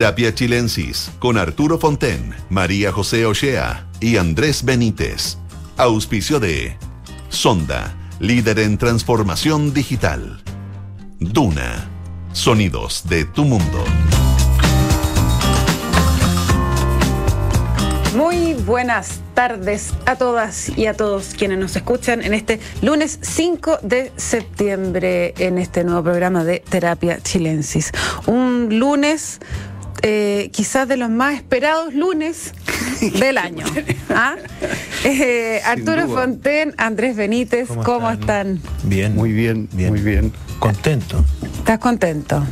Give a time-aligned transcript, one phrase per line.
[0.00, 5.38] Terapia Chilensis con Arturo Fonten, María José Ochea y Andrés Benítez.
[5.76, 6.76] Auspicio de
[7.30, 10.40] Sonda, líder en transformación digital.
[11.18, 11.90] Duna,
[12.32, 13.84] sonidos de tu mundo.
[18.14, 23.80] Muy buenas tardes a todas y a todos quienes nos escuchan en este lunes 5
[23.82, 27.90] de septiembre en este nuevo programa de Terapia Chilensis.
[28.26, 29.40] Un lunes
[30.02, 32.52] eh, quizás de los más esperados lunes
[33.18, 33.66] del año.
[34.10, 34.36] ¿Ah?
[35.04, 38.60] Eh, Arturo Fonten, Andrés Benítez, ¿cómo, están?
[38.84, 39.14] Bien.
[39.14, 40.32] Muy bien, bien, muy bien.
[40.58, 41.24] Contento.
[41.58, 42.44] ¿Estás contento?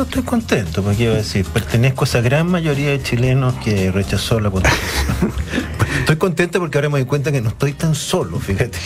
[0.00, 4.40] Yo estoy contento, porque quiero decir, pertenezco a esa gran mayoría de chilenos que rechazó
[4.40, 5.30] la constitución.
[5.98, 8.78] estoy contento porque ahora me doy cuenta que no estoy tan solo, fíjate.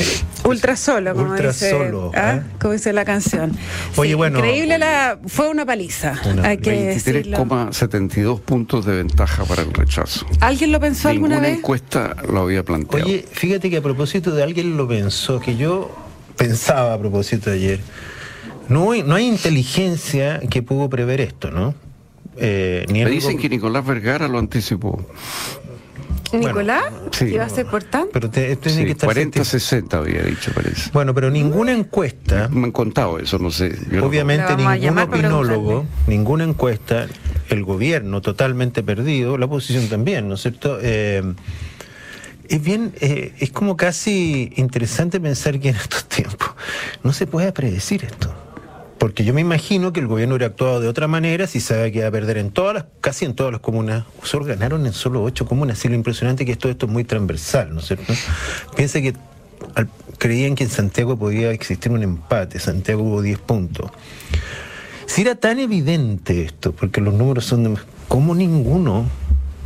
[0.43, 2.39] Ultra solo, como Ultra dice, solo, ¿ah?
[2.39, 2.43] ¿eh?
[2.61, 3.57] Como dice la canción.
[3.95, 4.39] Oye, Sí, bueno.
[4.41, 5.17] Increíble la.
[5.29, 6.21] Fue una paliza.
[6.43, 7.39] hay que decirlo.
[7.45, 10.27] 23,72 puntos de ventaja para el rechazo.
[10.41, 11.59] ¿Alguien lo pensó alguna Ninguna vez?
[11.59, 13.07] encuesta lo había planteado.
[13.07, 15.95] Oye, fíjate que a propósito de alguien lo pensó, que yo
[16.37, 17.81] pensaba a propósito de ayer,
[18.69, 21.75] no hay, no hay inteligencia que pudo prever esto, ¿no?
[22.37, 25.05] Eh, ni Me dicen que Nicolás Vergara lo anticipó.
[26.33, 26.83] ¿Nicolás?
[27.13, 27.27] sí.
[27.27, 28.11] ¿Iba a ser por tanto?
[28.13, 30.91] Pero te- tiene Sí, que estar 40-60 había dicho, parece.
[30.93, 33.79] Bueno, pero ninguna encuesta, Me han contado eso, no sé.
[33.91, 37.07] No- obviamente ningún opinólogo, ninguna encuesta,
[37.51, 40.79] el gobierno totalmente perdido, la oposición también, ¿no es cierto?
[40.83, 41.23] Eh,
[42.49, 46.51] es bien, eh, es como casi interesante pensar que en estos tiempos
[47.05, 48.35] no se puede predecir esto.
[49.05, 52.01] Porque yo me imagino que el gobierno hubiera actuado de otra manera si sabe que
[52.01, 54.07] va a perder en todas las, casi en todas las comunas.
[54.23, 55.85] Solo ganaron en solo ocho comunas.
[55.85, 58.15] Y lo impresionante es que todo esto es muy transversal, ¿no es cierto?
[58.75, 59.13] Piensa que
[60.17, 62.59] creían que en Santiago podía existir un empate.
[62.59, 63.91] Santiago hubo 10 puntos.
[65.05, 67.81] Si era tan evidente esto, porque los números son de...
[68.09, 69.05] ¿Cómo ninguno,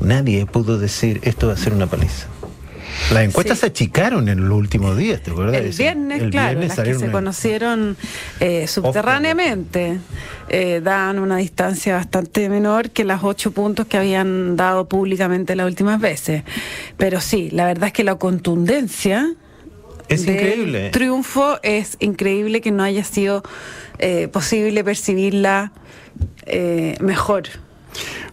[0.01, 2.27] nadie pudo decir esto va a ser una paliza?
[3.13, 3.61] Las encuestas Sí.
[3.63, 5.57] se achicaron en los últimos días, ¿te acuerdas?
[5.57, 7.97] El viernes, el claro, viernes las que se conocieron
[8.41, 9.99] eh, subterráneamente
[10.51, 15.67] eh, dan una distancia bastante menor que las ocho puntos que habían dado públicamente las
[15.67, 16.43] últimas veces.
[16.97, 19.33] Pero sí, la verdad es que la contundencia
[20.09, 20.91] Es increíble.
[20.91, 23.43] triunfo es increíble que no haya sido
[23.99, 25.73] eh, posible percibirla
[26.47, 27.45] eh, mejor.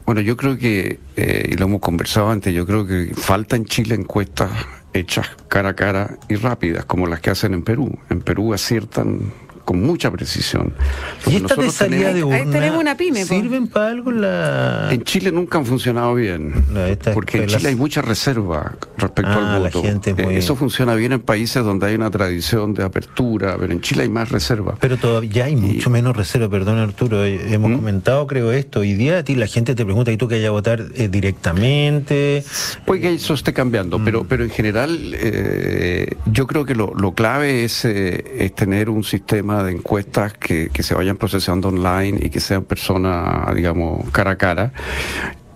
[0.05, 3.65] Bueno, yo creo que, eh, y lo hemos conversado antes, yo creo que falta en
[3.65, 4.51] Chile encuestas
[4.93, 7.97] hechas cara a cara y rápidas, como las que hacen en Perú.
[8.09, 9.33] En Perú aciertan
[9.65, 10.67] con mucha precisión.
[10.67, 13.25] Y Porque estas de nosotros salida de tenemos- urna tenemos una pyme.
[13.25, 14.89] ¿Sirven para algo la...?
[14.91, 18.01] En Chile nunca han funcionado bien, No, esta es porque en las- Chile hay mucha
[18.01, 19.81] reserva respecto Ah, al la voto.
[19.81, 23.57] gente es Eh, muy- Eso funciona bien en países donde hay una tradición de apertura,
[23.59, 24.75] pero en Chile hay más reserva.
[24.79, 27.75] Pero todavía hay mucho menos reserva, perdón Arturo, eh, hemos ¿Mm?
[27.75, 30.49] comentado creo esto, hoy día a ti la gente te pregunta, ¿y tú que vayas
[30.49, 32.43] a votar eh, directamente?
[32.85, 34.27] Puede que eso esté cambiando, pero, Mm.
[34.27, 39.03] pero en general eh, yo creo que lo, lo clave es, eh, es tener un
[39.03, 44.31] sistema de encuestas que, que se vayan procesando online y que sean personas, digamos, cara
[44.31, 44.73] a cara.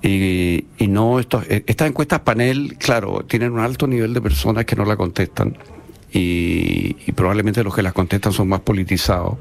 [0.01, 4.65] Y, y no estos, eh, estas encuestas panel, claro, tienen un alto nivel de personas
[4.65, 5.57] que no la contestan.
[6.11, 9.37] Y probablemente los que las contestan son más politizados.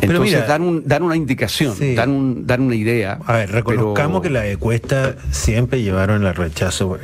[0.00, 1.94] Pero Entonces mira- dan, un, dan una indicación, Sí.
[1.94, 3.18] dan, un, dan una idea.
[3.26, 6.98] A ver, reconozcamos pero- que las encuestas siempre llevaron el rechazo,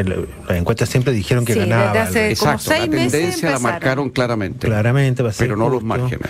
[0.48, 1.86] las encuestas siempre dijeron que Sí, ganaba.
[1.92, 4.66] desde hace- el- como Exacto, seis la meses tendencia la marcaron claramente.
[4.66, 6.26] Claramente, para ser Pero no los márgenes.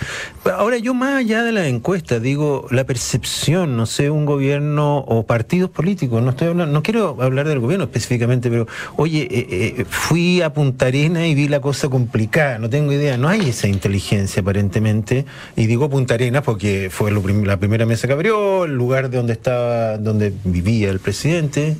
[0.57, 5.25] Ahora, yo más allá de las encuestas, digo, la percepción, no sé, un gobierno o
[5.25, 8.67] partidos políticos, no estoy hablando, no quiero hablar del gobierno específicamente, pero
[8.97, 9.47] oye, eh,
[9.79, 13.49] eh, fui a Punta Arena y vi la cosa complicada, no tengo idea, no hay
[13.49, 18.13] esa inteligencia aparentemente, y digo Punta Arenas porque fue lo prim- la primera mesa que
[18.13, 21.75] abrió, el lugar de donde estaba, donde vivía el presidente.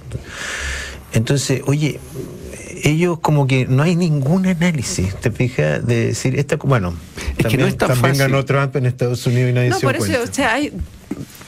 [1.13, 1.99] Entonces, oye,
[2.83, 5.85] ellos como que no hay ningún análisis, ¿te fijas?
[5.85, 8.31] De decir, esta, bueno, Es que también, no es tan también fácil.
[8.31, 10.29] ganó Trump en Estados Unidos y nadie No, se por eso, cuenta.
[10.29, 10.73] o sea, hay,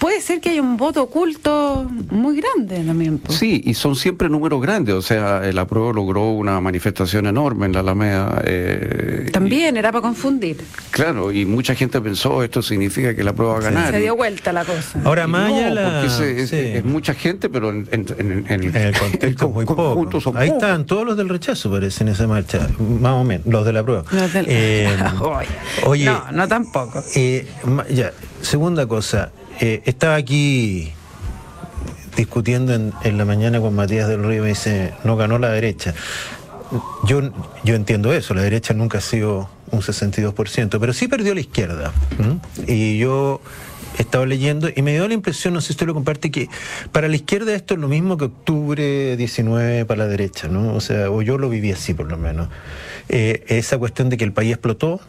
[0.06, 3.18] puede ser que haya un voto oculto muy grande también.
[3.18, 3.32] po.
[3.34, 4.94] Sí, y son siempre números grandes.
[4.94, 8.40] O sea, el apruebo logró una manifestación enorme en la Alameda.
[8.46, 10.58] eh, También era para confundir.
[10.92, 13.92] claro, y mucha gente pensó esto significa que el apruebo va a ganar.
[13.92, 15.02] Se dio vuelta la cosa.
[15.04, 16.56] Ahora, y más no, la- porque ese- es, sí.
[16.58, 20.22] es mucha gente, pero en, en- en- en En el contexto muy poco.
[20.22, 20.62] son Ahí pocos.
[20.64, 22.68] están todos los del rechazo, parece, en esa marcha.
[23.02, 24.04] Más o menos, los de la prueba.
[24.32, 24.88] Del- Eh,
[25.86, 27.04] Oye, no, no tampoco.
[27.16, 27.48] eh,
[27.90, 28.12] ya,
[28.42, 29.32] segunda cosa.
[29.62, 30.92] eh, estaba aquí
[32.18, 35.94] discutiendo en, en la mañana con Matías del Río me dice, no ganó la derecha.
[37.06, 37.22] Yo,
[37.64, 41.94] yo entiendo eso, la derecha nunca ha sido un 62%, pero sí perdió la izquierda.
[42.68, 43.40] Y yo
[43.98, 46.50] he estado leyendo y me dio la impresión, no sé si usted lo comparte, que
[46.92, 50.76] para la izquierda esto es lo mismo que octubre 19 para la derecha, ¿no?
[50.76, 52.50] O sea, o yo lo viví así por lo menos.
[53.08, 55.00] Eh, esa cuestión de que el país explotó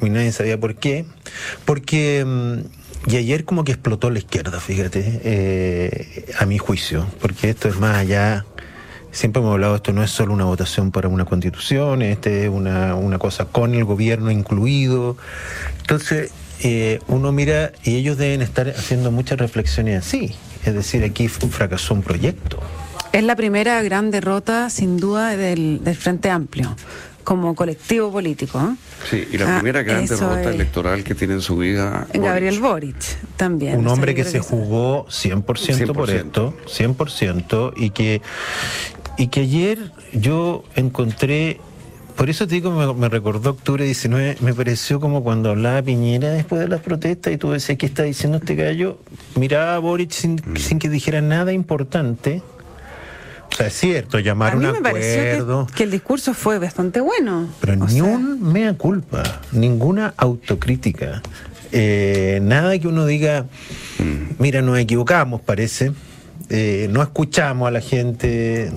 [0.00, 1.04] y nadie sabía por qué.
[1.64, 2.24] Porque...
[2.26, 7.68] Mm, y ayer como que explotó la izquierda, fíjate, eh, a mi juicio, porque esto
[7.68, 8.44] es más allá
[9.16, 12.94] siempre hemos hablado, esto no es solo una votación para una constitución, este es una,
[12.94, 15.16] una cosa con el gobierno incluido.
[15.80, 20.34] Entonces, eh, uno mira y ellos deben estar haciendo muchas reflexiones así.
[20.64, 22.60] Es decir, aquí fracasó un proyecto.
[23.12, 26.76] Es la primera gran derrota, sin duda, del, Frente Amplio
[27.24, 28.60] como colectivo político.
[28.60, 28.76] ¿eh?
[29.10, 32.06] Sí, y la ah, primera gran derrota electoral que tiene en su vida.
[32.12, 32.96] Gabriel Boric,
[33.36, 33.78] también.
[33.78, 38.20] Un hombre que se jugó 100%, 100%, por esto, 100%, y que,
[39.16, 41.60] y que ayer yo encontré,
[42.16, 46.30] por eso te digo, me, me, recordó octubre 19, me pareció como cuando hablaba Piñera
[46.30, 48.98] después de las protestas y tú decías, ¿qué está diciendo este gallo?
[49.36, 50.56] Miraba a Boric sin, mm.
[50.56, 52.42] sin que dijera nada importante.
[53.56, 55.66] O sea, es cierto, llamar a mí un me acuerdo.
[55.68, 57.48] Que, que, el discurso fue bastante bueno.
[57.58, 61.22] Pero ni un mea culpa, ninguna autocrítica.
[61.72, 63.46] Eh, nada que uno diga,
[63.98, 64.34] mm.
[64.42, 65.92] mira, nos equivocamos, parece.
[66.50, 68.70] Eh, no escuchamos a la gente.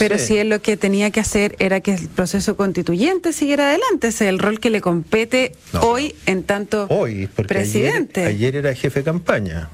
[0.00, 4.08] Pero si él lo que tenía que hacer era que el proceso constituyente siguiera adelante,
[4.08, 8.26] ese es el rol que le compete hoy en tanto hoy, presidente.
[8.26, 9.68] Ayer, era jefe de campaña.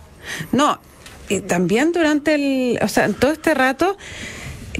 [0.52, 0.78] No,
[1.46, 3.96] también durante el, o sea, en todo este rato,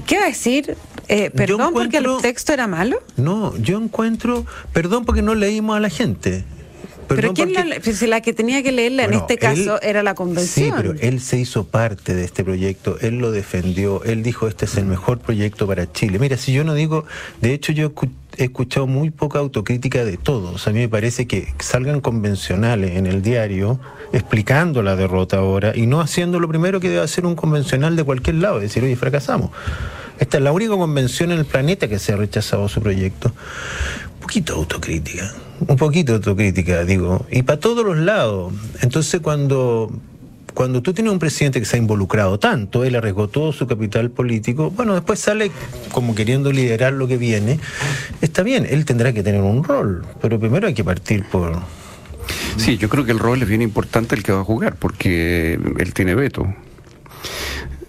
[0.05, 0.75] ¿qué va a decir?
[1.07, 3.01] Eh, perdón porque el texto era malo.
[3.17, 6.43] No, yo encuentro, perdón porque no leímos a la gente.
[7.15, 10.67] Pero quién la, si la que tenía que leerla en este caso era la convención.
[10.67, 14.65] Sí, pero él se hizo parte de este proyecto, él lo defendió, él dijo este
[14.65, 16.19] es el mejor proyecto para Chile.
[16.19, 17.05] Mira, si yo no digo,
[17.41, 17.91] de hecho yo
[18.37, 20.67] he escuchado muy poca autocrítica de todos.
[20.67, 23.79] A mí me parece que salgan convencionales en el diario
[24.13, 28.03] explicando la derrota ahora y no haciendo lo primero que debe hacer un convencional de
[28.03, 29.51] cualquier lado, decir, oye, fracasamos.
[30.19, 33.31] Esta es la única convención en el planeta que se ha rechazado su proyecto.
[34.29, 35.33] Un poquito de autocrítica,
[35.67, 38.53] un poquito de autocrítica, digo, y para todos los lados.
[38.83, 39.91] Entonces cuando
[40.53, 44.11] cuando tú tienes un presidente que se ha involucrado tanto, él arriesgó todo su capital
[44.11, 45.49] político, bueno, después sale
[45.91, 47.59] como queriendo liderar lo que viene,
[48.21, 51.59] está bien, él tendrá que tener un rol, pero primero hay que partir por...
[52.57, 55.53] Sí, yo creo que el rol es bien importante el que va a jugar, porque
[55.53, 56.45] él tiene veto.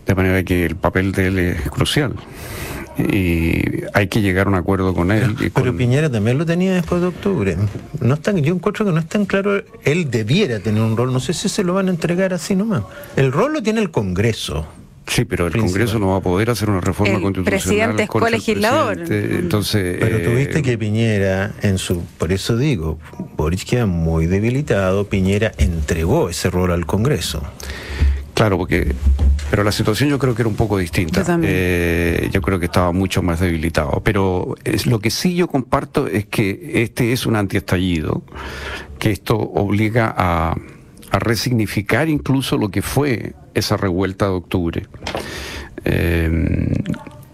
[0.06, 2.14] De manera que el papel de él es crucial.
[3.12, 5.37] Y hay que llegar a un acuerdo con él.
[5.55, 7.56] Pero, Piñera también lo tenía después de octubre.
[8.00, 9.62] No están, yo encuentro que no es tan claro.
[9.85, 11.12] Él debiera tener un rol.
[11.12, 12.82] No sé si se lo van a entregar así nomás.
[13.17, 14.67] El rol lo tiene el Congreso.
[15.11, 17.61] Sí, pero el Congreso no va a poder hacer una reforma el constitucional.
[17.61, 19.12] Presidente es colegislador.
[19.12, 22.99] Entonces, pero eh, tuviste que Piñera, en su, por eso digo,
[23.37, 25.08] Boris queda muy debilitado.
[25.08, 27.43] Piñera entregó ese rol al Congreso.
[28.40, 28.94] Claro, porque.
[29.50, 31.22] Pero la situación yo creo que era un poco distinta.
[31.22, 34.00] Yo, eh, yo creo que estaba mucho más debilitado.
[34.02, 38.22] Pero es, lo que sí yo comparto es que este es un antiestallido,
[38.98, 40.54] que esto obliga a,
[41.10, 44.86] a resignificar incluso lo que fue esa revuelta de octubre.
[45.84, 46.72] Eh,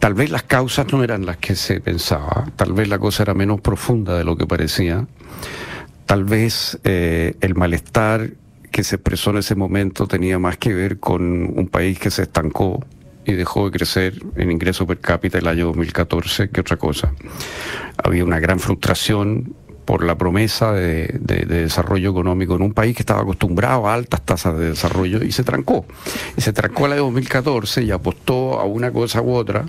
[0.01, 3.35] tal vez las causas no eran las que se pensaba, tal vez la cosa era
[3.35, 5.07] menos profunda de lo que parecía,
[6.05, 8.31] tal vez eh, el malestar
[8.77, 11.23] que se expresó en ese momento tenía más que ver con
[11.59, 12.85] un país que se estancó
[13.25, 17.15] y dejó de crecer en ingreso per cápita el año 2014 que otra cosa.
[17.97, 19.55] Había una gran frustración
[19.87, 24.59] por la promesa de, desarrollo económico en un país que estaba acostumbrado a altas tasas
[24.59, 25.87] de desarrollo y se trancó.
[26.37, 29.65] Y se trancó la de 2014 y apostó a una cosa u otra,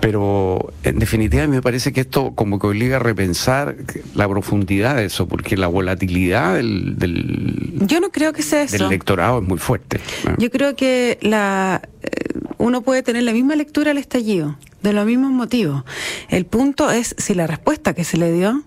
[0.00, 3.74] pero en definitiva me parece que esto como que obliga a repensar
[4.14, 8.78] la profundidad de eso, porque la volatilidad del, Yo no creo que sea eso.
[8.78, 10.00] del electorado es muy fuerte.
[10.38, 12.10] Yo creo que la eh,
[12.58, 15.84] uno puede tener la misma lectura al estallido, de los mismos motivos.
[16.28, 18.62] El punto es si la respuesta que se le dio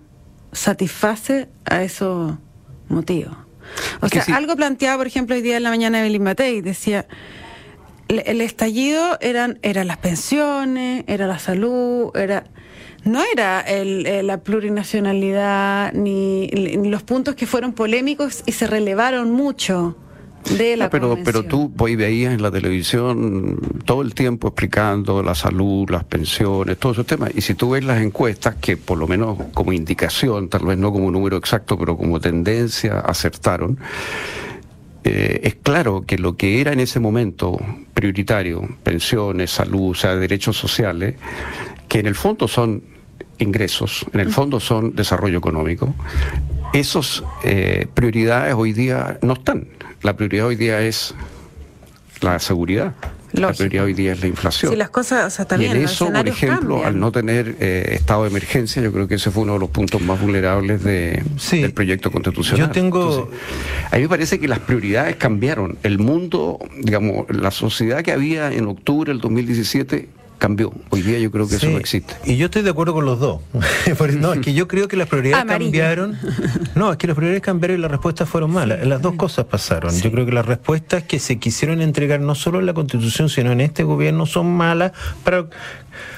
[0.52, 2.34] satisface a esos
[2.88, 3.36] motivos.
[4.00, 7.06] O sea, algo planteado, por ejemplo, hoy día en la mañana de Matei, decía,
[8.08, 12.44] el, estallido eran, eran las pensiones, era la salud, era
[13.06, 19.96] no era el, la plurinacionalidad ni, los puntos que fueron polémicos y se relevaron mucho
[20.90, 26.04] pero, pero tú hoy veías en la televisión todo el tiempo explicando la salud, las
[26.04, 27.30] pensiones, todos esos temas.
[27.34, 30.92] Y si tú ves las encuestas, que por lo menos como indicación, tal vez no
[30.92, 33.78] como número exacto, pero como tendencia, acertaron,
[35.04, 37.58] eh, es claro que lo que era en ese momento
[37.94, 41.14] prioritario, pensiones, salud, o sea, derechos sociales,
[41.88, 42.82] que en el fondo son
[43.38, 45.94] ingresos, en el fondo son desarrollo económico,
[46.76, 49.66] Esas eh, prioridades hoy día no están.
[50.02, 51.14] La prioridad hoy día es
[52.20, 52.92] la seguridad.
[53.32, 54.72] La prioridad hoy día es la inflación.
[54.72, 58.28] Sí, las cosas, o y en eso, por ejemplo, al no tener eh, estado de
[58.28, 62.10] emergencia, yo creo que ese fue uno de los puntos más vulnerables de, del proyecto
[62.10, 62.66] constitucional.
[62.66, 63.30] Yo tengo...
[63.90, 65.78] a mí me parece que las prioridades cambiaron.
[65.82, 70.72] El mundo, digamos, la sociedad que había en octubre del 2017 cambió.
[70.90, 72.14] Hoy día yo creo que eso no existe.
[72.24, 73.40] Y yo estoy de acuerdo con los dos.
[74.18, 76.18] no, es que yo creo que las prioridades cambiaron.
[76.74, 78.86] No, es que las prioridades cambiaron y las respuestas fueron malas.
[78.86, 79.94] Las dos cosas pasaron.
[80.00, 83.52] Yo creo que las respuestas que se quisieron entregar no solo en la Constitución, sino
[83.52, 84.92] en este gobierno son malas
[85.24, 85.46] para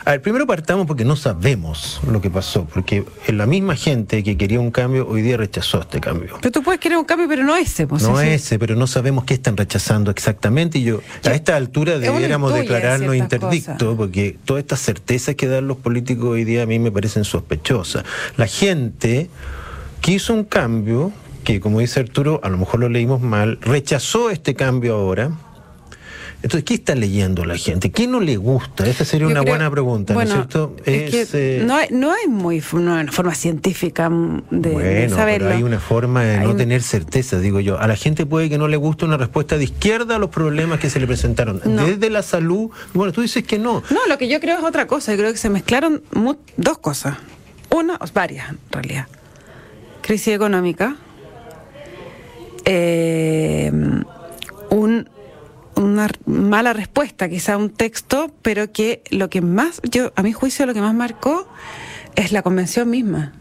[0.08, 4.38] a ver, primero partamos porque no sabemos lo que pasó, porque la misma gente que
[4.38, 6.38] quería un cambio hoy día rechazó este cambio.
[6.40, 7.86] Pero tú puedes querer un cambio, pero no ese.
[7.86, 10.78] Pues, no ese, pero no sabemos qué están rechazando exactamente.
[10.78, 15.76] Y yo, a esta altura debiéramos declararnos interdictos, porque todas estas certezas que dan los
[15.76, 18.02] políticos hoy día a mí me parecen sospechosas.
[18.38, 19.28] La gente
[20.00, 21.12] quiso un cambio
[21.44, 25.32] que, como dice Arturo, a lo mejor lo leímos mal, rechazó este cambio ahora
[26.40, 27.90] entonces, ¿qué está leyendo la gente?
[27.90, 28.86] ¿Qué no le gusta?
[28.86, 30.76] Esa sería una buena pregunta, ¿no es cierto?
[30.86, 36.22] Eh, no, hay, no hay muy una forma científica de, bueno, Pero hay una forma
[36.22, 37.80] de no tener certeza, digo yo.
[37.80, 40.78] A la gente puede que no le guste una respuesta de izquierda a los problemas
[40.78, 41.60] que se le presentaron.
[41.64, 43.82] Desde la salud, bueno, tú dices que no.
[43.90, 45.12] No, lo que yo creo es otra cosa.
[45.12, 46.02] Yo creo que se mezclaron
[46.56, 47.16] dos cosas.
[47.70, 49.08] Una, varias en realidad.
[50.02, 50.96] Crisis económica.
[52.64, 53.72] Eh,
[54.70, 55.08] un
[55.78, 60.66] una mala respuesta, quizá un texto, pero que lo que más, yo a mi juicio
[60.66, 61.48] lo que más marcó
[62.14, 63.32] es la convención misma.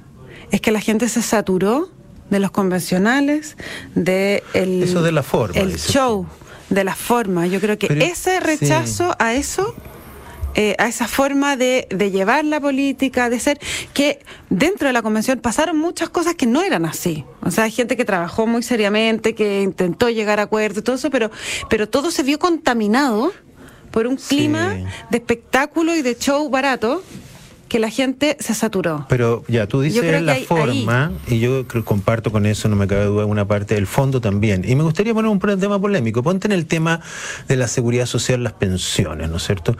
[0.51, 1.89] Es que la gente se saturó
[2.29, 3.57] de los convencionales,
[3.95, 6.25] de el, eso de la forma, el show,
[6.69, 7.47] de la forma.
[7.47, 9.75] Yo creo que ese rechazo a eso
[10.59, 13.59] eh, a esa forma de, de, llevar la política, de ser
[13.93, 17.25] que dentro de la convención pasaron muchas cosas que no eran así.
[17.43, 20.95] O sea, hay gente que trabajó muy seriamente, que intentó llegar a acuerdos y todo
[20.95, 21.29] eso, pero,
[21.69, 23.31] pero todo se vio contaminado
[23.91, 24.75] por un clima
[25.11, 27.03] de espectáculo y de show barato
[27.67, 29.05] que la gente se saturó.
[29.09, 33.05] Pero ya, tú dices la forma, y yo creo, comparto con eso, no me cabe
[33.05, 34.63] duda, una parte del fondo también.
[34.67, 36.23] Y me gustaría poner un tema polémico.
[36.23, 37.01] Ponte en el tema
[37.47, 39.77] de la seguridad social, las pensiones, ¿no es cierto?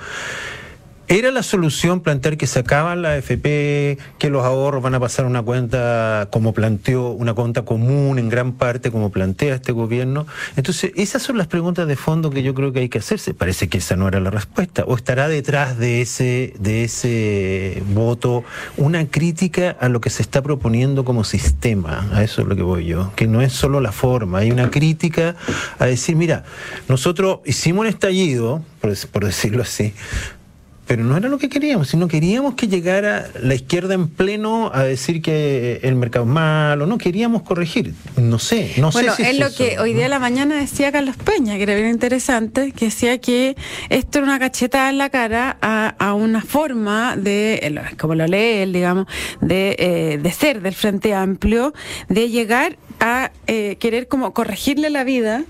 [1.09, 5.23] ¿Era la solución plantear que se acaban la AFP, que los ahorros van a pasar
[5.23, 10.27] a una cuenta como planteó, una cuenta común en gran parte como plantea este gobierno?
[10.57, 13.33] Entonces, esas son las preguntas de fondo que yo creo que hay que hacerse.
[13.33, 14.83] Parece que esa no era la respuesta.
[14.85, 18.43] ¿O estará detrás de ese, de ese voto
[18.75, 22.05] una crítica a lo que se está proponiendo como sistema?
[22.11, 23.13] A eso es lo que voy yo.
[23.15, 25.37] Que no es solo la forma, hay una crítica
[25.79, 26.43] a decir, mira,
[26.89, 29.93] nosotros hicimos un estallido, por decirlo así,
[30.87, 34.83] pero no era lo que queríamos, sino queríamos que llegara la izquierda en pleno a
[34.83, 39.37] decir que el mercado es malo, no queríamos corregir, no sé, no sé si es,
[39.37, 42.85] lo que hoy día a la mañana decía Carlos Peña, que era bien interesante, que
[42.85, 43.57] decía que
[43.89, 48.73] esto era una cachetada en la cara a, una forma de, como lo lee él,
[48.73, 49.07] digamos,
[49.41, 51.73] de, eh, de ser del Frente Amplio,
[52.07, 55.43] de llegar a eh, querer como corregirle la vida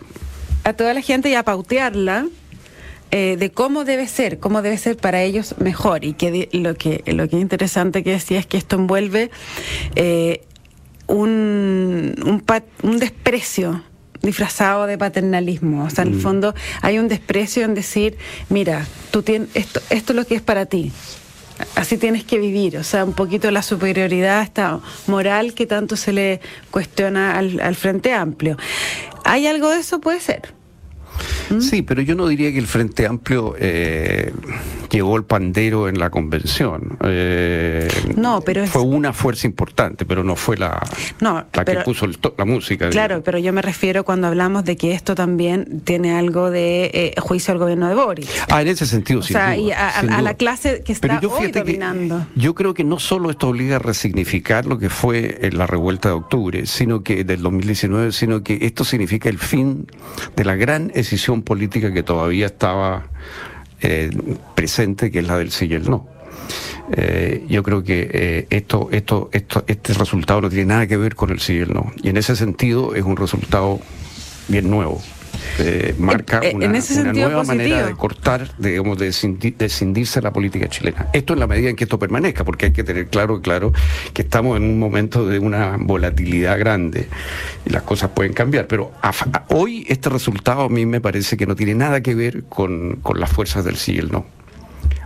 [0.64, 2.26] a toda la gente y a pautearla
[3.12, 6.04] eh, de cómo debe ser, cómo debe ser para ellos mejor.
[6.04, 9.32] Y que lo que lo que es interesante que decía es que esto envuelve
[9.96, 10.42] eh,
[11.08, 12.44] un, un,
[12.84, 13.84] un, desprecio
[14.22, 15.86] disfrazado de paternalismo.
[15.86, 16.22] O sea, en el mm.
[16.22, 18.18] fondo hay un desprecio en decir,
[18.50, 20.92] mira, tú tienes esto, esto es lo que es para ti.
[21.76, 26.14] Así tienes que vivir, o sea, un poquito la superioridad esta moral que tanto se
[26.14, 28.58] le cuestiona al, al Frente Amplio.
[29.24, 30.00] ¿Hay algo de eso?
[30.00, 30.54] Puede ser.
[31.60, 34.34] Sí, pero yo no diría que el Frente Amplio eh,
[34.90, 36.98] llevó el pandero en la convención.
[37.04, 40.82] Eh, no, pero fue una fuerza importante, pero no fue la,
[41.20, 42.90] la que puso la música.
[42.90, 47.14] Claro, pero yo me refiero cuando hablamos de que esto también tiene algo de eh,
[47.20, 48.30] juicio al gobierno de Boris.
[48.50, 49.34] Ah, en ese sentido, sí.
[49.34, 52.26] O sea, y a, la clase que está hoy dominando.
[52.36, 56.10] yo creo que no solo esto obliga a resignificar lo que fue eh, la revuelta
[56.10, 59.88] de octubre, sino que del 2019, sino que esto significa el fin
[60.36, 63.08] de la gran decisión política que todavía estaba
[63.82, 64.10] eh,
[64.56, 66.08] presente, que es la del sí y el no.
[66.92, 71.16] Eh, yo creo que eh, esto, esto, esto, este resultado no tiene nada que ver
[71.16, 71.92] con el sí y el no.
[72.02, 73.80] Y en ese sentido es un resultado
[74.48, 75.02] bien nuevo.
[75.60, 79.06] Eh, marca eh, una, nueva manera de cortar, digamos, de
[79.58, 81.08] descindirse la política chilena.
[81.14, 83.74] Esto en la medida en que esto permanezca, porque hay que tener claro, claro,
[84.14, 87.08] que estamos en un momento de una volatilidad grande
[87.66, 88.68] y las cosas pueden cambiar.
[88.68, 88.92] Pero
[89.50, 93.20] hoy este resultado a mí me parece que no tiene nada que ver con, con
[93.20, 94.37] las fuerzas del sí y el no.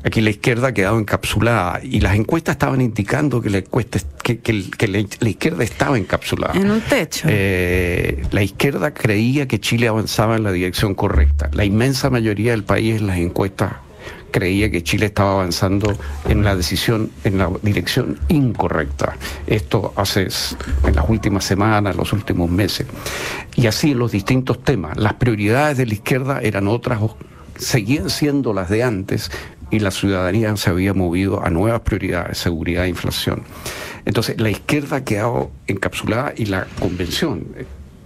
[0.03, 4.39] Aquí la izquierda ha quedado encapsulada y las encuestas estaban indicando que la, encuesta, que,
[4.39, 6.53] que, la, izquierda estaba encapsulada.
[6.59, 7.27] En un techo.
[7.29, 11.49] Eh, la izquierda creía que Chile avanzaba en la dirección correcta.
[11.53, 13.73] La inmensa mayoría del país en las encuestas
[14.31, 15.95] creía que Chile estaba avanzando
[16.27, 19.17] en la decisión, en la dirección incorrecta.
[19.45, 20.27] Esto hace
[20.85, 22.87] en las últimas semanas, los últimos meses.
[23.55, 24.97] Y así en los distintos temas.
[24.97, 26.99] Las prioridades de la izquierda eran otras,
[27.57, 29.29] seguían siendo las de antes,
[29.71, 33.43] y la ciudadanía se había movido a nuevas prioridades, seguridad e inflación.
[34.05, 37.47] Entonces, la izquierda ha quedado encapsulada y la convención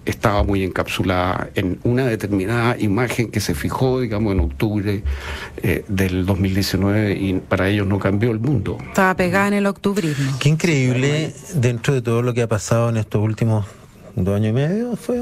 [0.05, 5.03] estaba muy encapsulada en una determinada imagen que se fijó, digamos, en octubre
[5.63, 8.77] eh, del 2019 y para ellos no cambió el mundo.
[8.87, 10.37] Estaba pegada en el octubrismo.
[10.39, 13.65] Qué increíble dentro de todo lo que ha pasado en estos últimos
[14.15, 15.21] dos años y medio, fue.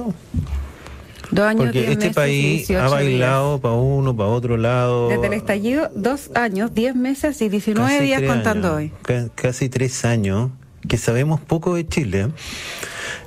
[1.33, 5.09] Dos años, Porque este país ha bailado para uno, para otro lado.
[5.09, 8.91] Desde el estallido, dos años, diez meses y 19 días contando hoy.
[9.35, 10.51] Casi tres años
[10.87, 12.27] que sabemos poco de Chile.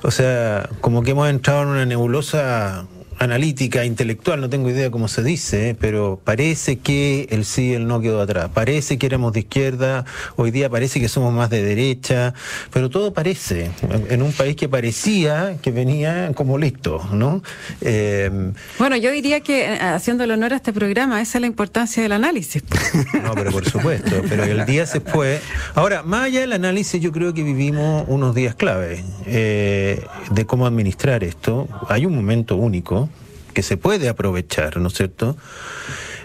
[0.02, 2.86] O sea, como que hemos entrado en una nebulosa
[3.18, 7.86] analítica, intelectual, no tengo idea cómo se dice, pero parece que el sí y el
[7.86, 8.50] no quedó atrás.
[8.52, 10.04] Parece que éramos de izquierda,
[10.36, 12.34] hoy día parece que somos más de derecha,
[12.72, 13.70] pero todo parece,
[14.08, 17.42] en un país que parecía que venía como listo, ¿no?
[17.80, 21.46] Eh, bueno, yo diría que eh, haciendo el honor a este programa, esa es la
[21.46, 22.62] importancia del análisis.
[23.22, 25.40] No, pero por supuesto, pero el día se fue.
[25.74, 30.66] Ahora, más allá del análisis, yo creo que vivimos unos días clave eh, de cómo
[30.66, 31.66] administrar esto.
[31.88, 33.05] Hay un momento único
[33.56, 35.34] que se puede aprovechar, ¿no es cierto?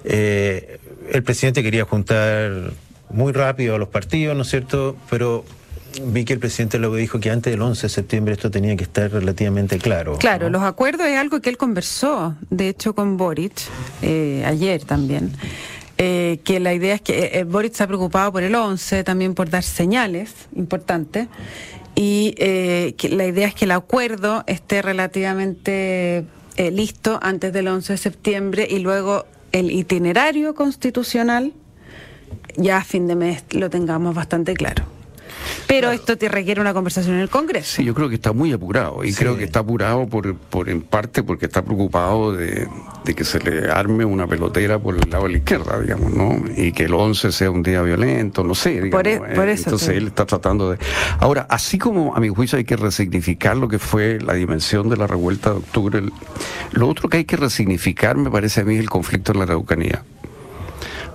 [0.04, 0.80] Eh,
[1.14, 2.74] el presidente quería juntar
[3.10, 4.98] muy rápido a los partidos, ¿no es cierto?
[5.10, 5.46] Pero
[6.08, 8.84] vi que el presidente luego dijo que antes del 11 de septiembre esto tenía que
[8.84, 10.18] estar relativamente claro.
[10.18, 13.54] Claro, los acuerdos es algo que él conversó, de hecho, con Boric,
[14.02, 15.32] eh, ayer también.
[15.98, 19.50] Eh, que la idea es que Boric se ha preocupado por el 11, también por
[19.50, 21.30] dar señales importantes,
[21.96, 26.26] y que la idea es que el acuerdo esté relativamente
[26.58, 31.54] eh, listo antes del 11 de septiembre y luego el itinerario constitucional
[32.56, 35.01] ya a fin de mes lo tengamos bastante claro.
[35.68, 37.78] Pero esto te requiere una conversación en el Congreso.
[37.78, 40.82] Sí, yo creo que está muy apurado y creo que está apurado por, por en
[40.82, 42.68] parte porque está preocupado de,
[43.16, 46.44] que se le arme una pelotera por el lado de la izquierda, digamos, ¿no?
[46.56, 48.92] Y que el 11 sea un día violento, no sé, digamos.
[48.92, 49.54] Por, e, ¿eh?
[49.54, 49.64] eso.
[49.66, 50.78] Entonces él está tratando de...
[51.20, 54.98] Ahora, así como a mi juicio hay que resignificar lo que fue la dimensión de
[54.98, 56.02] la revuelta de octubre,
[56.72, 59.44] lo otro que hay que resignificar, me parece a mí, es el conflicto en la
[59.46, 60.04] Araucanía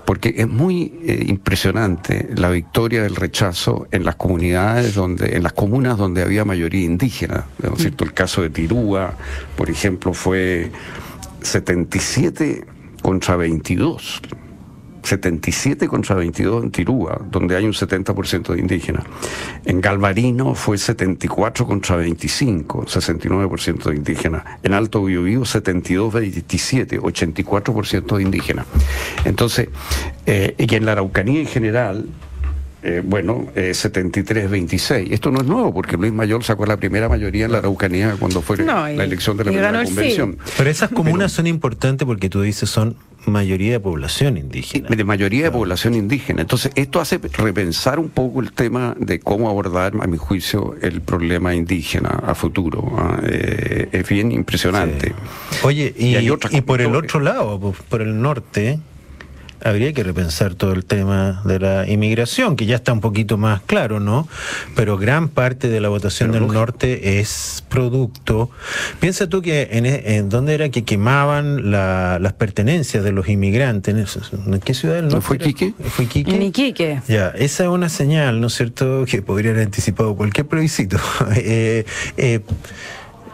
[0.07, 5.53] porque es muy eh, impresionante la victoria del rechazo en las comunidades donde, en las
[5.53, 7.47] comunas donde había mayoría indígena.
[7.62, 8.05] ¿no es cierto?
[8.05, 9.14] El caso de Tirúa,
[9.57, 10.71] por ejemplo, fue
[11.42, 12.64] 77
[13.03, 14.23] contra 22.
[15.07, 19.05] 77 contra 22 en Tirúa, donde hay un 70% de indígenas.
[19.64, 24.45] En Galvarino fue 74 contra 25, 69% de indígenas.
[24.62, 28.66] En Alto Biobío 72 27, 84% de indígenas.
[29.25, 29.69] Entonces,
[30.27, 32.07] eh, y en la Araucanía en general,
[32.83, 35.11] eh, bueno, eh, 73-26.
[35.11, 38.42] Esto no es nuevo, porque Luis Mayor sacó la primera mayoría en la Araucanía cuando
[38.42, 40.38] fue la elección de la primera convención.
[40.57, 44.89] Pero esas comunas son importantes porque tú dices son mayoría de población indígena.
[44.89, 46.43] De mayoría de población indígena.
[46.43, 51.01] Entonces, esto hace repensar un poco el tema de cómo abordar, a mi juicio, el
[51.01, 52.93] problema indígena a futuro.
[52.97, 53.21] ¿ah?
[53.27, 55.15] Eh, es bien impresionante.
[55.62, 58.79] Oye, y, y por el otro lado, por el norte,
[59.66, 63.61] habría que repensar todo el tema de la inmigración, que ya está un poquito más
[63.62, 64.29] claro, ¿no?
[64.74, 68.50] Pero gran parte de la votación del norte es producto.
[69.00, 73.94] Piensa tú que en, e, en dónde era que quemaban las pertenencias de los inmigrantes,
[74.33, 75.26] ¿en qué ciudad del norte?
[75.26, 75.74] ¿Fue Quique?
[75.90, 76.35] ¿Fue Quique?
[76.35, 77.02] En Iquique.
[77.09, 80.98] Ya, esa es una señal, ¿no es cierto?, que podría haber anticipado cualquier plebiscito.
[81.37, 81.85] eh,
[82.16, 82.40] eh,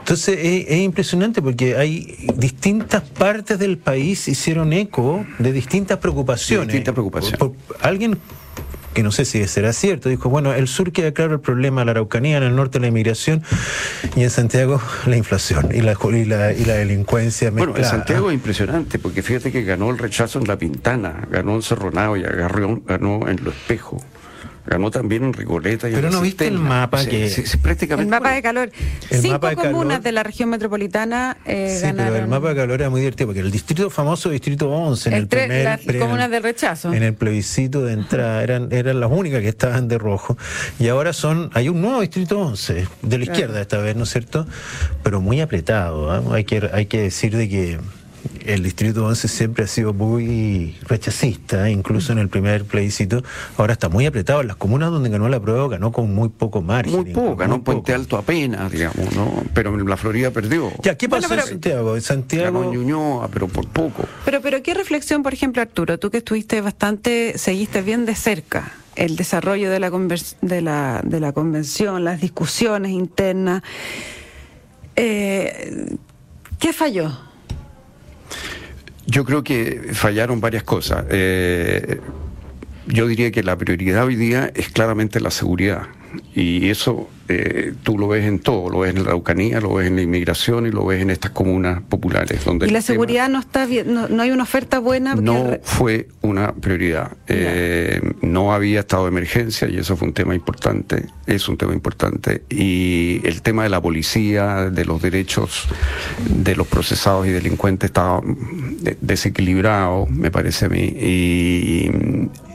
[0.03, 0.37] entonces
[0.69, 6.67] es, impresionante porque hay distintas partes del país hicieron eco de distintas preocupaciones.
[6.67, 7.41] distintas preocupaciones.
[7.81, 8.19] alguien
[8.95, 11.85] que no sé si será cierto, dijo, bueno, el sur queda claro el problema de
[11.87, 13.43] la Araucanía, en el norte la inmigración
[14.17, 17.53] y en Santiago la inflación y la, y la, y la delincuencia.
[17.53, 21.55] Bueno, en Santiago es impresionante, porque fíjate que ganó el rechazo en La Pintana, ganó
[21.55, 23.99] en Cerronado y agarró, ganó en Lo Espejo
[24.67, 25.89] ganó también en Rigoleta.
[25.89, 27.33] Y Pero no viste el mapa que...
[27.61, 28.71] prácticamente el mapa de calor.
[29.11, 33.01] Cinco comunas de la región metropolitana eh, sí, pero el mapa de calor era muy
[33.01, 35.65] divertido, porque el distrito famoso, distrito 11, en el, primer...
[35.65, 36.93] Las comunas del rechazo.
[36.93, 40.37] En el plebiscito de entrada, eran, eran las únicas que estaban de rojo.
[40.79, 41.51] Y ahora son...
[41.55, 44.47] Hay un nuevo distrito 11, de la izquierda esta vez, ¿no es cierto?
[45.03, 46.23] Pero muy apretado, ¿ah?
[46.33, 47.79] hay, que, hay que decir de que
[48.45, 53.23] el distrito 11 siempre ha sido muy rechacista, incluso en el primer plebiscito.
[53.57, 54.41] Ahora está muy apretado.
[54.41, 56.95] En las comunas donde ganó la prueba ganó con muy poco margen.
[56.95, 59.43] Muy poco, ganó Puente Alto apenas, digamos, ¿no?
[59.55, 60.73] Pero en la Florida perdió.
[60.83, 61.97] Ya, ¿qué pasó en Santiago?
[61.97, 62.61] En Santiago.
[62.61, 64.05] Ganó Ñuñoa, pero por poco.
[64.25, 65.99] Pero, pero, ¿qué reflexión, por ejemplo, Arturo?
[65.99, 71.21] Tú que estuviste bastante, seguiste bien de cerca el desarrollo de la, de la, de
[71.21, 73.63] la convención, las discusiones internas.
[74.97, 75.97] Eh,
[76.59, 77.11] ¿Qué falló?
[79.07, 81.05] Yo creo que fallaron varias cosas.
[81.11, 82.01] Eh,
[82.87, 85.83] yo diría que la prioridad hoy día es claramente la seguridad.
[86.35, 89.89] Y eso eh, tú lo ves en todo, lo ves en la Araucanía, lo ves
[89.89, 92.45] en la inmigración y lo ves en estas comunas populares.
[92.45, 95.15] Donde ¿Y la seguridad no está bien, no, hay una oferta buena?
[95.15, 97.13] No fue una prioridad.
[97.27, 101.73] Eh, no había estado de emergencia y eso fue un tema importante, es un tema
[101.73, 102.43] importante.
[102.49, 105.69] Y el tema de la policía, de los derechos
[106.29, 108.21] de los procesados y delincuentes estaba
[109.01, 110.83] desequilibrado, me parece a mí.
[110.83, 111.91] Y,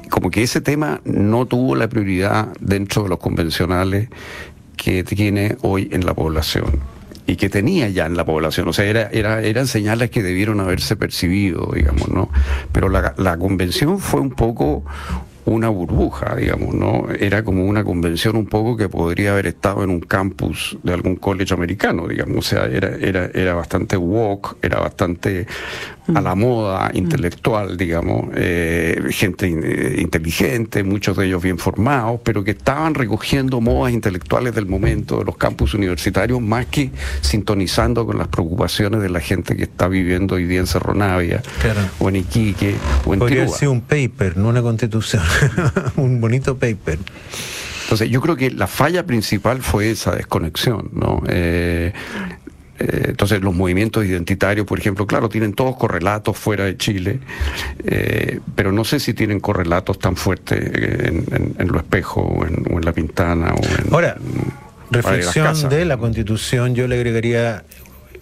[0.09, 4.09] como que ese tema no tuvo la prioridad dentro de los convencionales
[4.77, 6.79] que tiene hoy en la población
[7.25, 8.69] y que tenía ya en la población.
[8.69, 12.29] O sea, era, era, eran señales que debieron haberse percibido, digamos, ¿no?
[12.71, 14.85] Pero la, la convención fue un poco
[15.47, 17.07] una burbuja, digamos, ¿no?
[17.19, 21.15] Era como una convención un poco que podría haber estado en un campus de algún
[21.15, 25.47] college americano, digamos, o sea, era, era, era bastante woke, era bastante
[26.13, 32.43] a la moda intelectual, digamos, eh, gente eh, inteligente, muchos de ellos bien formados, pero
[32.43, 36.91] que estaban recogiendo modas intelectuales del momento de los campus universitarios, más que
[37.21, 41.41] sintonizando con las preocupaciones de la gente que está viviendo hoy día en Cerro Navia,
[41.99, 45.23] o en Iquique, o en Podría ser un paper, no una constitución,
[45.97, 46.99] un bonito paper.
[47.87, 51.23] Entonces, yo creo que la falla principal fue esa desconexión, ¿no?
[51.29, 51.93] Eh,
[52.79, 57.19] eh, entonces los movimientos identitarios, por ejemplo, claro, tienen todos correlatos fuera de Chile,
[57.85, 62.93] eh, pero no sé si tienen correlatos tan fuertes en, lo espejo o en, la
[62.93, 63.53] pintana.
[63.53, 64.17] O en, Ahora,
[64.91, 67.63] reflexión de la constitución, yo le agregaría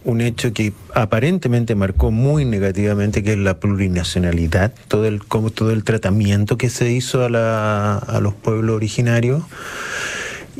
[0.06, 5.22] un hecho que aparentemente marcó muy negativamente, que es la plurinacionalidad, todo el,
[5.54, 9.44] todo el tratamiento que se hizo a, a los pueblos originarios.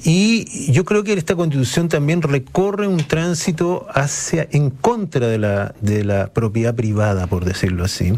[0.04, 5.74] Y yo creo que esta constitución también recorre un tránsito hacia en contra de la,
[5.82, 8.14] de la propiedad privada, por decirlo así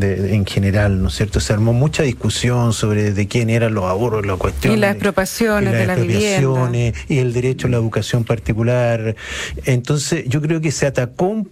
[0.00, 1.40] en general, ¿no es cierto?
[1.40, 4.72] Se armó mucha discusión sobre de quién eran los ahorros, la cuestión.
[4.72, 6.92] Y las expropiaciones de la vivienda.
[7.08, 9.14] Y el derecho a la educación particular.
[9.64, 11.44] Entonces, yo creo que se atacó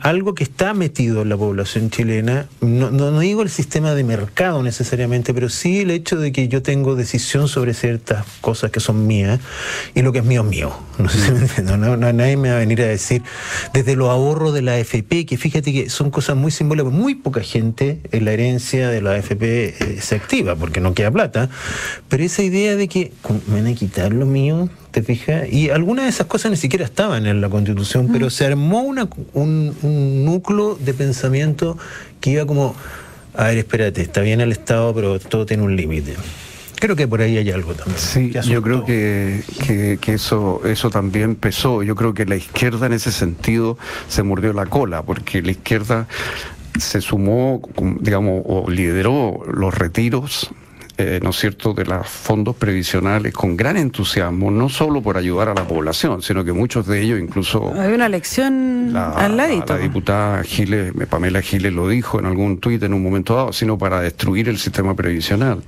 [0.00, 2.46] algo que está metido en la población chilena.
[2.60, 6.62] No, no, digo el sistema de mercado necesariamente, pero sí el hecho de que yo
[6.62, 9.40] tengo decisión sobre ciertas cosas que son mías
[9.94, 10.72] y lo que es mío es mío.
[10.98, 11.76] No sé si me entiendo.
[11.76, 13.22] No, nadie me va a venir a decir
[13.72, 17.40] desde los ahorros de la AFP, que fíjate que son cosas muy simbólicas, muy poca
[17.40, 21.50] gente gente en la herencia de la AFP eh, se activa porque no queda plata.
[22.08, 23.12] Pero esa idea de que
[23.46, 25.52] me van a quitar lo mío, ¿te fijas?
[25.52, 29.06] Y algunas de esas cosas ni siquiera estaban en la Constitución, pero se armó una,
[29.34, 31.76] un, núcleo de pensamiento
[32.20, 32.74] que iba como,
[33.34, 36.14] a ver, espérate, está bien el Estado, pero todo tiene un límite.
[36.76, 37.98] Creo que por ahí hay algo también.
[37.98, 39.42] Sí, yo creo que,
[40.00, 41.82] que, eso, eso también pesó.
[41.84, 46.08] Yo creo que la izquierda en ese sentido se mordió la cola, porque la izquierda
[46.78, 47.62] se sumó,
[48.00, 50.52] digamos, o lideró los retiros
[50.98, 55.48] eh, ¿no es cierto?, de los fondos previsionales con gran entusiasmo, no solo por ayudar
[55.48, 57.72] a la población, sino que muchos de ellos incluso...
[57.80, 59.72] Hay una lección al ladito.
[59.74, 63.78] La diputada Giles, Pamela Giles lo dijo en algún tuit en un momento dado, sino
[63.78, 65.62] para destruir el sistema previsional.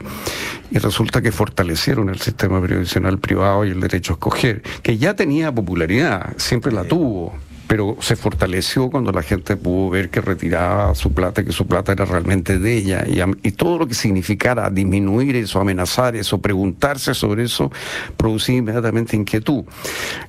[0.71, 5.15] Y resulta que fortalecieron el sistema previsional privado y el derecho a escoger, que ya
[5.15, 7.35] tenía popularidad, siempre la tuvo
[7.67, 11.93] pero se fortaleció cuando la gente pudo ver que retiraba su plata, que su plata
[11.93, 13.05] era realmente de ella,
[13.43, 17.71] y, todo lo que significara disminuir eso, amenazar eso, preguntarse sobre eso,
[18.17, 19.65] producía inmediatamente inquietud.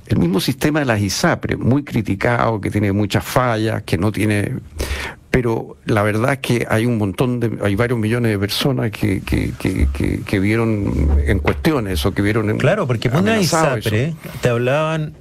[0.08, 4.54] El mismo sistema de las ISAPRE, muy criticado, que tiene muchas fallas, que no tiene
[5.36, 9.20] pero la verdad es que hay un montón de, hay varios millones de personas que,
[9.20, 14.48] que, que, que, vieron en cuestiones o que vieron en Claro, porque una ISAPRE te
[14.48, 15.14] hablaban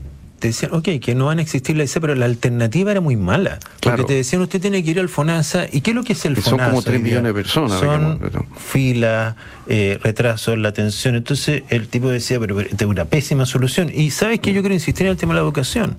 [0.45, 3.17] te decían, ok, que no van a existir la IC, pero la alternativa era muy
[3.17, 3.59] mala.
[3.81, 5.69] Porque te decían, usted tiene que ir al FONASA.
[5.73, 6.51] ¿Y qué es lo que es el FONASA?
[6.51, 7.81] Son como 3 millones de personas.
[7.81, 8.21] Son
[8.59, 11.15] fila, eh, retraso en la atención.
[11.15, 13.91] Entonces el tipo decía, pero, es una pésima solución.
[13.95, 15.97] Y sabes que yo quiero insistir en el tema de la educación.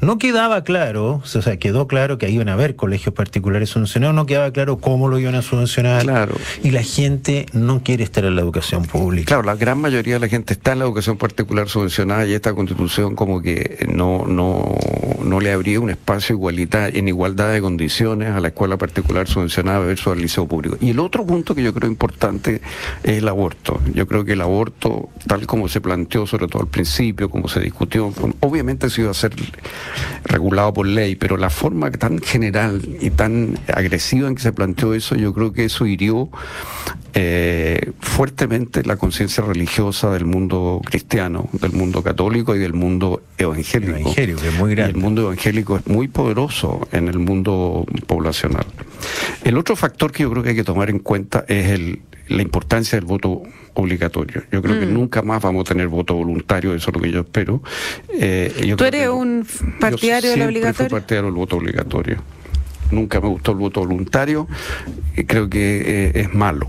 [0.00, 4.24] No quedaba claro, o sea, quedó claro que iban a haber colegios particulares subvencionados, no
[4.24, 6.02] quedaba claro cómo lo iban a subvencionar.
[6.02, 6.36] Claro.
[6.62, 9.26] Y la gente no quiere estar en la educación pública.
[9.26, 12.54] Claro, la gran mayoría de la gente está en la educación particular subvencionada y esta
[12.54, 14.74] constitución como que no, no,
[15.22, 19.80] no le abría un espacio igualitario, en igualdad de condiciones a la escuela particular subvencionada
[19.80, 20.78] versus al liceo público.
[20.80, 22.62] Y el otro punto que yo creo importante
[23.02, 23.80] es el aborto.
[23.92, 27.60] Yo creo que el aborto, tal como se planteó, sobre todo al principio, como se
[27.60, 29.34] discutió, obviamente se iba a ser
[30.24, 34.94] regulado por ley, pero la forma tan general y tan agresiva en que se planteó
[34.94, 36.30] eso, yo creo que eso hirió
[37.14, 44.12] eh, fuertemente la conciencia religiosa del mundo cristiano, del mundo católico y del mundo evangélico.
[44.16, 44.92] Es muy grande.
[44.92, 48.66] el mundo evangélico es muy poderoso en el mundo poblacional.
[49.42, 52.00] El otro factor que yo creo que hay que tomar en cuenta es el,
[52.30, 53.42] la importancia del voto
[53.74, 54.42] obligatorio.
[54.52, 54.94] Yo creo que Mm.
[54.94, 57.62] nunca más vamos a tener voto voluntario, eso es lo que yo espero.
[58.12, 60.88] Eh, yo ¿Tú eres un yo partidario del obligatorio?
[60.88, 62.22] Fui partidario del voto obligatorio.
[62.90, 64.48] Nunca me gustó el voto voluntario
[65.16, 66.68] y creo que eh, es malo.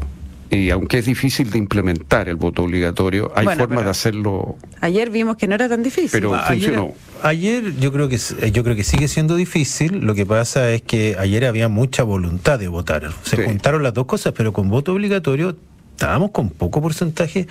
[0.53, 4.57] Y aunque es difícil de implementar el voto obligatorio, hay Bueno, formas de hacerlo.
[4.81, 6.09] Ayer vimos que no era tan difícil.
[6.11, 6.93] Pero Ayer, funcionó.
[7.23, 9.99] ayer yo creo que s- yo creo que sigue siendo difícil.
[9.99, 13.11] Lo que pasa es que ayer había mucha voluntad de votar.
[13.23, 13.43] Se Sí.
[13.45, 15.55] juntaron las dos cosas, pero con voto obligatorio
[15.95, 17.47] estábamos con poco porcentaje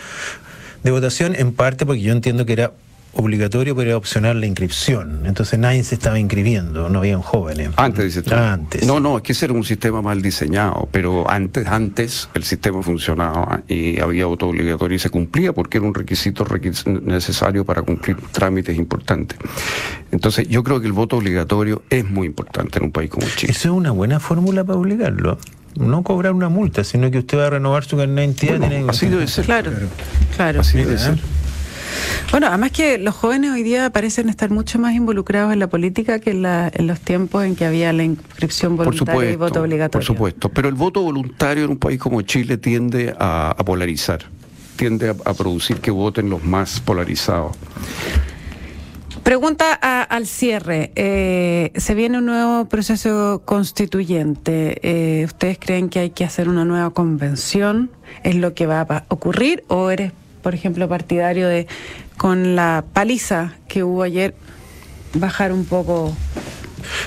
[0.82, 2.72] de votación, en parte porque yo entiendo que era
[3.12, 5.22] obligatorio, pero era opcional la inscripción.
[5.26, 7.70] Entonces nadie se estaba inscribiendo, no habían jóvenes.
[7.76, 8.34] Antes, dice tú.
[8.34, 8.86] Antes.
[8.86, 12.82] No, no, es que ese era un sistema mal diseñado, pero antes, antes el sistema
[12.82, 17.82] funcionaba y había voto obligatorio y se cumplía porque era un requisito requis- necesario para
[17.82, 19.38] cumplir trámites importantes.
[20.12, 23.52] Entonces, yo creo que el voto obligatorio es muy importante en un país como Chile.
[23.52, 25.38] Eso es una buena fórmula para obligarlo.
[25.76, 28.52] No cobrar una multa, sino que usted va a renovar su carnet de identidad.
[28.52, 29.44] Bueno, tiene que- así debe ser.
[29.44, 29.70] Claro,
[30.36, 30.60] claro.
[30.60, 31.18] Así Mira, debe ser.
[32.30, 36.20] Bueno, además que los jóvenes hoy día parecen estar mucho más involucrados en la política
[36.20, 39.60] que en, la- en los tiempos en que había la inscripción voluntaria supuesto, y voto
[39.62, 39.90] obligatorio.
[40.00, 40.48] por supuesto.
[40.48, 44.20] Pero el voto voluntario en un país como Chile tiende a, a polarizar,
[44.76, 47.56] tiende a, a producir que voten los más polarizados.
[49.24, 50.92] Pregunta a- al cierre.
[50.94, 54.78] Eh, se viene un nuevo proceso constituyente.
[54.82, 57.90] Eh, ¿Ustedes creen que hay que hacer una nueva convención?
[58.22, 59.64] ¿Es lo que va a ocurrir?
[59.68, 61.66] ¿O eres, por ejemplo, partidario de,
[62.16, 64.34] con la paliza que hubo ayer,
[65.14, 66.14] bajar un poco?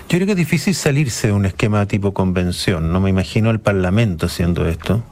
[0.09, 2.91] Yo creo que es difícil salirse de un esquema tipo convención.
[2.91, 5.03] No me imagino el Parlamento haciendo esto.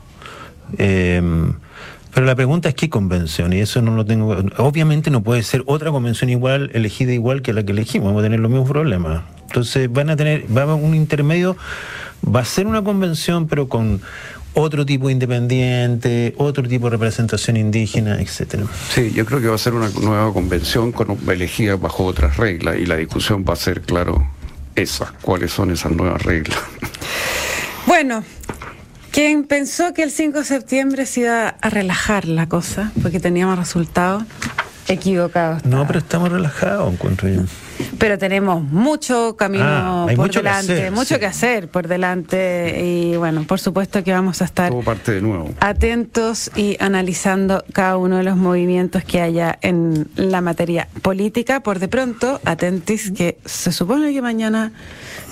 [0.78, 1.22] Eh,
[2.14, 4.36] pero la pregunta es qué convención, y eso no lo tengo.
[4.58, 8.24] Obviamente no puede ser otra convención igual, elegida igual que la que elegimos, vamos a
[8.24, 9.22] tener los mismos problemas.
[9.48, 11.56] Entonces van a tener, va a haber un intermedio,
[12.24, 14.02] va a ser una convención, pero con
[14.54, 18.64] otro tipo de independiente, otro tipo de representación indígena, etcétera.
[18.94, 22.78] Sí, yo creo que va a ser una nueva convención con, elegida bajo otras reglas
[22.78, 24.28] y la discusión va a ser, claro,
[24.76, 26.60] esa, cuáles son esas nuevas reglas.
[27.88, 28.24] Bueno,
[29.12, 33.58] quien pensó que el 5 de septiembre se iba a relajar la cosa, porque teníamos
[33.58, 34.24] resultados,
[34.88, 35.66] equivocados.
[35.66, 37.42] No, pero estamos relajados, encuentro yo.
[37.98, 41.20] Pero tenemos mucho camino Ah, hay por mucho que delante, hacer, mucho sí.
[41.20, 45.22] que hacer por delante y bueno, por supuesto que vamos a estar Todo parte de
[45.22, 45.50] nuevo.
[45.60, 51.62] atentos y analizando cada uno de los movimientos que haya en la materia política.
[51.62, 54.72] Por de pronto, atentis que se supone que mañana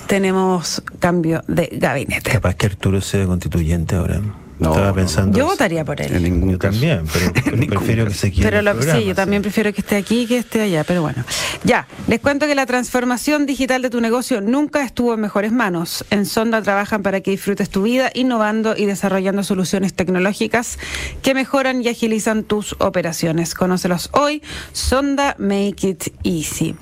[0.08, 2.30] tenemos cambio de gabinete.
[2.32, 4.20] Capaz que Arturo sea constituyente ahora.
[4.60, 5.38] No, Estaba no, pensando.
[5.38, 6.14] Yo votaría por él.
[6.14, 6.72] En ningún Yo caso.
[6.72, 8.42] también, pero, pero En ningún prefiero que se quede.
[8.44, 11.24] Pero lo- programa, sí, yo también prefiero que esté aquí que esté allá, pero bueno.
[11.64, 16.04] Ya, les cuento que la transformación digital de tu negocio nunca estuvo en mejores manos.
[16.10, 20.78] En Sonda trabajan para que disfrutes tu vida innovando y desarrollando soluciones tecnológicas
[21.22, 23.54] que mejoran y agilizan tus operaciones.
[23.54, 24.42] Conócelos hoy,
[24.72, 26.74] Sonda Make It Easy.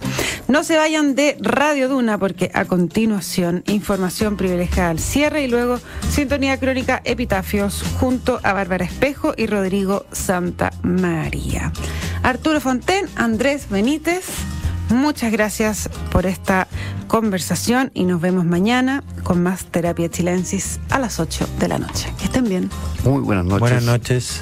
[0.49, 5.79] No se vayan de Radio Duna porque a continuación información privilegiada al cierre y luego
[6.11, 7.01] sintonía crónica
[8.01, 11.73] Junto a Bárbara Espejo y Rodrigo Santa María.
[12.23, 14.25] Arturo Fonten, Andrés Benítez,
[14.89, 16.67] muchas gracias por esta
[17.07, 22.13] conversación y nos vemos mañana con más Terapia Chilensis a las 8 de la noche.
[22.19, 22.71] Que estén bien.
[23.05, 23.61] Muy buenas noches.
[23.61, 24.41] Buenas noches.